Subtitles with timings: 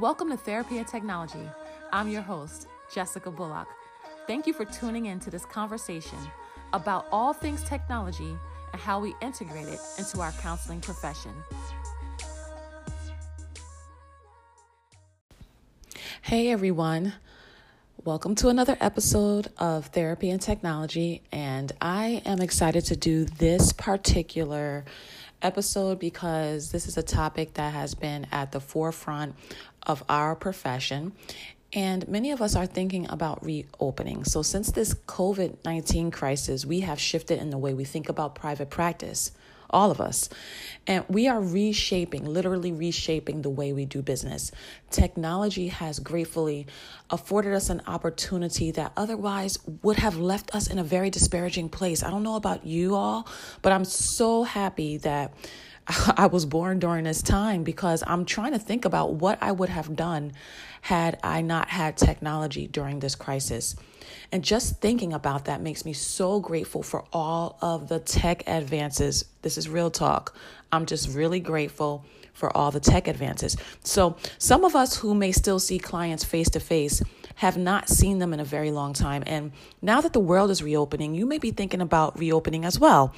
[0.00, 1.46] Welcome to Therapy and Technology.
[1.92, 3.68] I'm your host, Jessica Bullock.
[4.26, 6.16] Thank you for tuning in to this conversation
[6.72, 8.34] about all things technology
[8.72, 11.32] and how we integrate it into our counseling profession.
[16.22, 17.12] Hey everyone,
[18.02, 21.20] welcome to another episode of Therapy and Technology.
[21.30, 24.86] And I am excited to do this particular
[25.42, 29.34] episode because this is a topic that has been at the forefront
[29.86, 31.12] of our profession.
[31.72, 34.24] And many of us are thinking about reopening.
[34.24, 38.34] So, since this COVID 19 crisis, we have shifted in the way we think about
[38.34, 39.30] private practice,
[39.68, 40.28] all of us.
[40.88, 44.50] And we are reshaping, literally reshaping the way we do business.
[44.90, 46.66] Technology has gratefully
[47.08, 52.02] afforded us an opportunity that otherwise would have left us in a very disparaging place.
[52.02, 53.28] I don't know about you all,
[53.62, 55.32] but I'm so happy that
[56.16, 59.68] I was born during this time because I'm trying to think about what I would
[59.68, 60.32] have done
[60.82, 63.76] had I not had technology during this crisis.
[64.32, 69.24] And just thinking about that makes me so grateful for all of the tech advances.
[69.42, 70.34] This is real talk.
[70.72, 73.56] I'm just really grateful for all the tech advances.
[73.84, 77.02] So, some of us who may still see clients face to face
[77.36, 79.22] have not seen them in a very long time.
[79.26, 83.14] And now that the world is reopening, you may be thinking about reopening as well.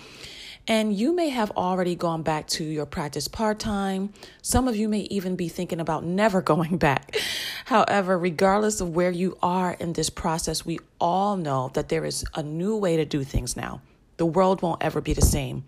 [0.69, 4.13] And you may have already gone back to your practice part time.
[4.43, 7.17] Some of you may even be thinking about never going back.
[7.65, 12.25] However, regardless of where you are in this process, we all know that there is
[12.35, 13.81] a new way to do things now.
[14.19, 15.65] The world won't ever be the same.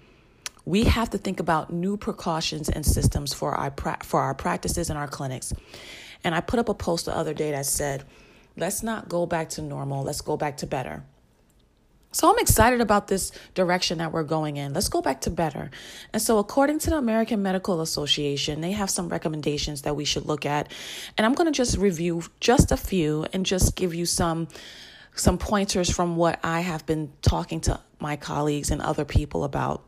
[0.64, 4.90] We have to think about new precautions and systems for our pra- for our practices
[4.90, 5.52] and our clinics.
[6.22, 8.04] And I put up a post the other day that said,
[8.56, 10.04] "Let's not go back to normal.
[10.04, 11.04] Let's go back to better."
[12.14, 14.72] So I'm excited about this direction that we're going in.
[14.72, 15.72] Let's go back to better.
[16.12, 20.24] And so, according to the American Medical Association, they have some recommendations that we should
[20.24, 20.70] look at.
[21.18, 24.46] And I'm going to just review just a few and just give you some
[25.16, 29.82] some pointers from what I have been talking to my colleagues and other people about.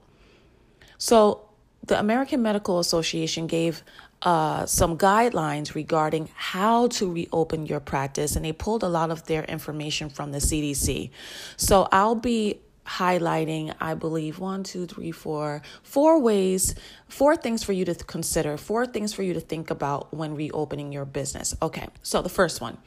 [0.98, 1.48] So,
[1.86, 3.84] the American Medical Association gave
[4.26, 9.24] uh, some guidelines regarding how to reopen your practice, and they pulled a lot of
[9.26, 11.10] their information from the CDC.
[11.56, 16.74] So I'll be highlighting, I believe, one, two, three, four, four ways,
[17.08, 20.92] four things for you to consider, four things for you to think about when reopening
[20.92, 21.54] your business.
[21.60, 22.78] Okay, so the first one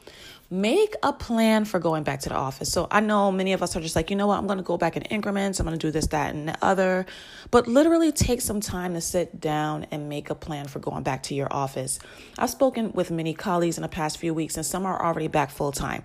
[0.50, 2.72] make a plan for going back to the office.
[2.72, 4.64] So I know many of us are just like, you know what, I'm going to
[4.64, 5.60] go back in increments.
[5.60, 7.06] I'm going to do this, that, and the other.
[7.52, 11.22] But literally take some time to sit down and make a plan for going back
[11.24, 12.00] to your office.
[12.36, 15.50] I've spoken with many colleagues in the past few weeks, and some are already back
[15.50, 16.02] full time.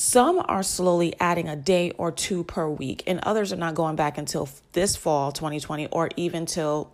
[0.00, 3.96] Some are slowly adding a day or two per week, and others are not going
[3.96, 6.92] back until this fall 2020 or even till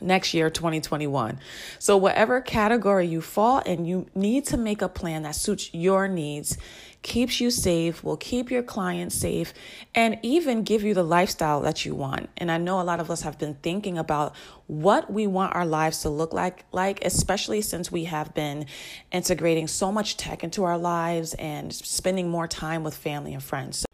[0.00, 1.38] next year 2021
[1.78, 6.08] so whatever category you fall in you need to make a plan that suits your
[6.08, 6.58] needs
[7.02, 9.52] keeps you safe will keep your clients safe
[9.94, 12.30] and even give you the lifestyle that you want.
[12.36, 14.34] And i know a lot of us have been thinking about
[14.66, 18.66] what we want our lives to look like like especially since we have been
[19.10, 23.84] integrating so much tech into our lives and spending more time with family and friends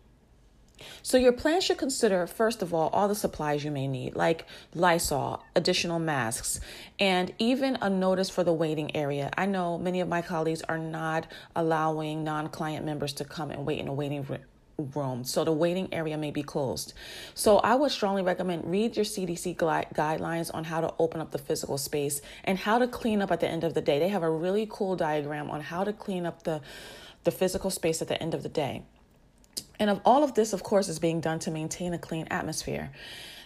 [1.09, 4.45] so, your plan should consider, first of all, all the supplies you may need, like
[4.75, 6.61] Lysol, additional masks,
[7.01, 9.31] and even a notice for the waiting area.
[9.35, 11.27] I know many of my colleagues are not
[11.57, 14.27] allowing non client members to come and wait in a waiting
[14.77, 15.25] room.
[15.25, 16.93] So the waiting area may be closed.
[17.33, 21.39] So I would strongly recommend read your CDC guidelines on how to open up the
[21.39, 23.99] physical space and how to clean up at the end of the day.
[23.99, 26.61] They have a really cool diagram on how to clean up the
[27.25, 28.83] the physical space at the end of the day.
[29.78, 32.91] And of all of this, of course, is being done to maintain a clean atmosphere.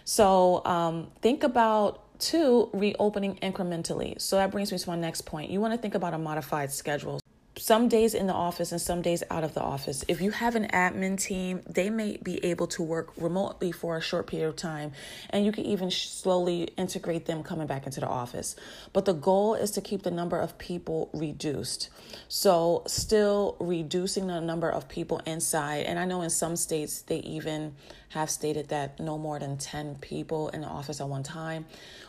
[0.05, 4.19] So um, think about two reopening incrementally.
[4.19, 5.51] So that brings me to my next point.
[5.51, 7.19] You want to think about a modified schedule
[7.57, 10.03] some days in the office and some days out of the office.
[10.07, 14.01] If you have an admin team, they may be able to work remotely for a
[14.01, 14.91] short period of time,
[15.29, 18.55] and you can even slowly integrate them coming back into the office.
[18.91, 21.89] But the goal is to keep the number of people reduced.
[22.27, 25.85] So, still reducing the number of people inside.
[25.85, 27.75] And I know in some states they even
[28.13, 31.65] have stated that no more than 10 people in the office at one time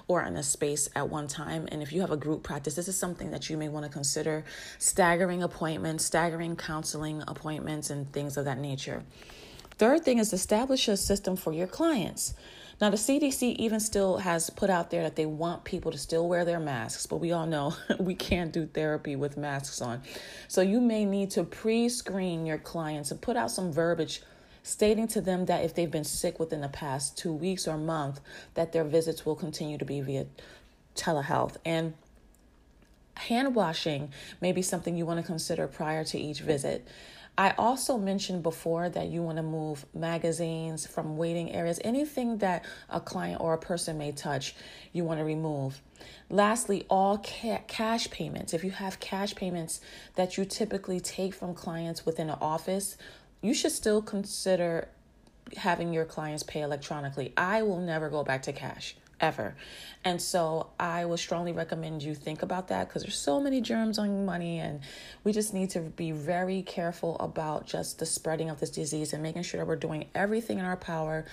[0.07, 1.67] or in a space at one time.
[1.73, 3.91] And if you have a group practice, this is something that you may want to
[3.91, 4.45] consider
[4.79, 9.03] staggering appointments, staggering counseling appointments, and things of that nature.
[9.79, 12.35] Third thing is establish a system for your clients.
[12.81, 16.29] Now, the CDC even still has put out there that they want people to still
[16.29, 20.03] wear their masks, but we all know we can't do therapy with masks on.
[20.49, 24.23] So, you may need to pre screen your clients and put out some verbiage
[24.65, 28.21] stating to them that if they've been sick within the past two weeks or month,
[28.55, 30.27] that their visits will continue to be via
[30.97, 31.57] telehealth.
[31.65, 31.95] And
[33.15, 36.89] hand washing may be something you want to consider prior to each visit.
[37.37, 42.65] I also mentioned before that you want to move magazines from waiting areas, anything that
[42.89, 44.55] a client or a person may touch,
[44.93, 45.83] you want to remove.
[46.31, 48.55] Lastly, all ca- cash payments.
[48.55, 49.81] If you have cash payments
[50.15, 52.97] that you typically take from clients within an office,
[53.45, 54.89] you should still consider
[55.59, 57.35] having your clients pay electronically.
[57.37, 59.55] I will never go back to cash ever.
[60.03, 63.99] And so I would strongly recommend you think about that because there's so many germs
[63.99, 64.81] on money and
[65.25, 69.23] we just need to be very careful about just the spreading of this disease and
[69.23, 71.27] making sure that we're doing everything in our power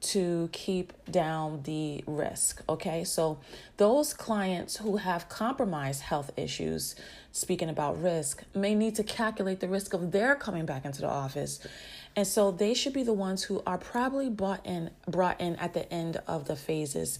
[0.00, 2.62] to keep down the risk.
[2.68, 3.38] Okay, so
[3.76, 6.96] those clients who have compromised health issues,
[7.32, 11.08] speaking about risk, may need to calculate the risk of their coming back into the
[11.08, 11.60] office.
[12.16, 15.74] And so they should be the ones who are probably brought in brought in at
[15.74, 17.18] the end of the phases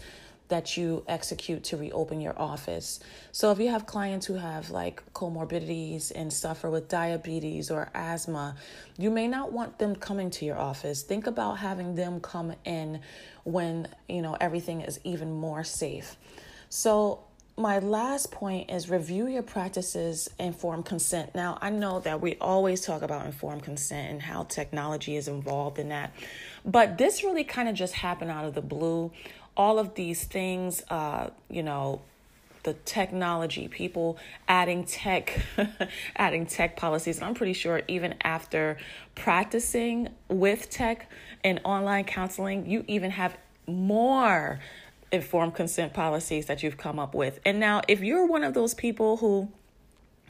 [0.50, 3.00] that you execute to reopen your office.
[3.32, 8.56] So if you have clients who have like comorbidities and suffer with diabetes or asthma,
[8.99, 11.02] you may not want them coming to your office.
[11.02, 13.00] Think about having them come in
[13.44, 16.17] when, you know, everything is even more safe.
[16.69, 17.25] So
[17.56, 21.35] my last point is review your practices informed consent.
[21.35, 25.79] Now, I know that we always talk about informed consent and how technology is involved
[25.79, 26.14] in that,
[26.64, 29.12] but this really kind of just happened out of the blue.
[29.56, 32.00] All of these things, uh, you know,
[32.62, 35.41] the technology, people adding tech,
[36.17, 37.17] adding tech policies.
[37.17, 38.76] And I'm pretty sure even after
[39.14, 41.11] practicing with tech
[41.43, 43.37] and online counseling, you even have
[43.67, 44.61] more
[45.12, 47.41] informed consent policies that you've come up with.
[47.44, 49.49] And now, if you're one of those people who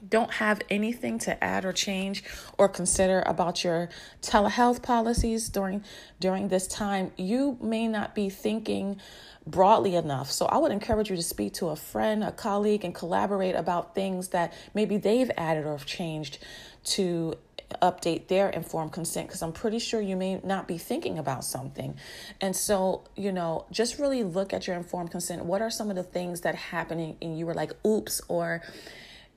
[0.09, 2.25] don't have anything to add or change
[2.59, 3.89] or consider about your
[4.23, 5.85] telehealth policies during
[6.19, 9.01] during this time you may not be thinking
[9.47, 12.95] broadly enough so i would encourage you to speak to a friend a colleague and
[12.95, 16.39] collaborate about things that maybe they've added or changed
[16.85, 17.35] to
[17.83, 21.97] update their informed consent because I'm pretty sure you may not be thinking about something.
[22.41, 25.45] And so, you know, just really look at your informed consent.
[25.45, 28.63] What are some of the things that happening and you were like, oops, or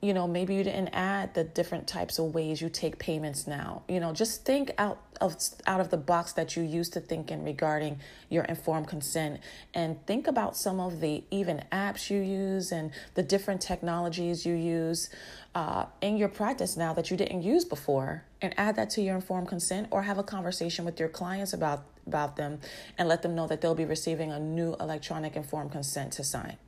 [0.04, 3.82] you know, maybe you didn't add the different types of ways you take payments now.
[3.88, 5.34] You know, just think out of
[5.66, 9.40] out of the box that you used to think in regarding your informed consent
[9.72, 14.54] and think about some of the even apps you use and the different technologies you
[14.54, 15.08] use
[15.54, 19.14] uh, in your practice now that you didn't use before and add that to your
[19.14, 22.60] informed consent or have a conversation with your clients about about them
[22.98, 26.58] and let them know that they'll be receiving a new electronic informed consent to sign.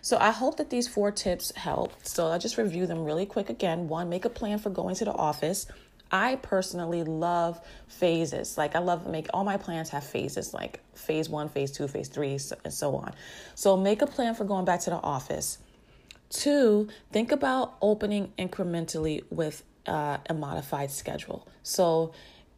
[0.00, 1.92] So I hope that these four tips help.
[2.02, 3.88] So I'll just review them really quick again.
[3.88, 5.66] One, make a plan for going to the office.
[6.10, 8.56] I personally love phases.
[8.56, 12.08] Like I love make all my plans have phases, like phase one, phase two, phase
[12.08, 13.14] three, and so on.
[13.54, 15.58] So make a plan for going back to the office.
[16.30, 21.46] Two, think about opening incrementally with uh, a modified schedule.
[21.62, 22.12] So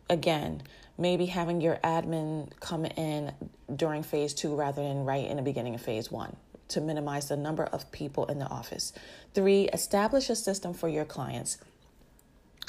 [0.08, 0.62] again,
[0.98, 3.32] maybe having your admin come in
[3.74, 6.36] during phase two rather than right in the beginning of phase one
[6.70, 8.92] to minimize the number of people in the office.
[9.34, 11.58] Three, establish a system for your clients.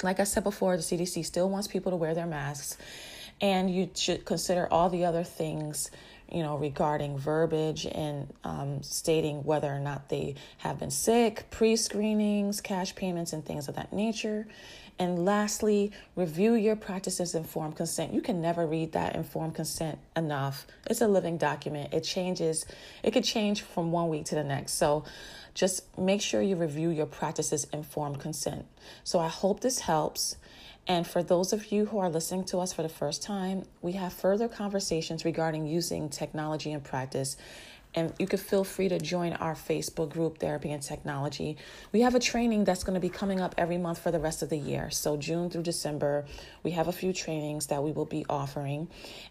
[0.03, 2.77] Like I said before, the CDC still wants people to wear their masks,
[3.39, 5.91] and you should consider all the other things
[6.31, 11.75] you know, regarding verbiage and um, stating whether or not they have been sick, pre
[11.75, 14.47] screenings, cash payments, and things of that nature.
[14.99, 18.13] And lastly, review your practices informed consent.
[18.13, 20.67] You can never read that informed consent enough.
[20.87, 21.93] It's a living document.
[21.93, 22.65] It changes,
[23.03, 24.73] it could change from one week to the next.
[24.73, 25.03] So
[25.53, 28.65] just make sure you review your practices informed consent.
[29.03, 30.37] So I hope this helps.
[30.87, 33.93] And for those of you who are listening to us for the first time, we
[33.93, 37.37] have further conversations regarding using technology in practice
[37.93, 41.57] and you could feel free to join our Facebook group, Therapy and Technology.
[41.91, 44.41] We have a training that's going to be coming up every month for the rest
[44.41, 44.89] of the year.
[44.89, 46.25] So, June through December,
[46.63, 48.87] we have a few trainings that we will be offering,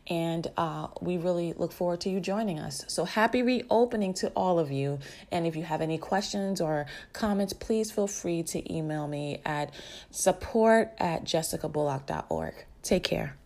[0.08, 2.84] and uh, we really look forward to you joining us.
[2.88, 4.98] So, happy reopening to all of you.
[5.32, 9.72] And if you have any questions or comments, please feel free to email me at
[10.10, 12.54] support at jessicabullock.org.
[12.82, 13.36] Take care.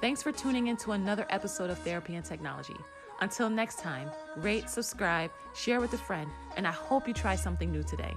[0.00, 2.76] Thanks for tuning in to another episode of Therapy and Technology.
[3.20, 7.70] Until next time, rate, subscribe, share with a friend, and I hope you try something
[7.70, 8.14] new today.